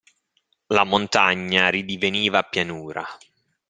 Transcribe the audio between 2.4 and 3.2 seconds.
pianura.